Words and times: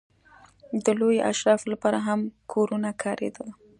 د 0.85 0.87
لویو 0.99 1.25
اشرافو 1.31 1.65
لپاره 1.73 1.97
هم 2.07 2.19
کورونه 2.53 2.89
کارېدل. 3.03 3.47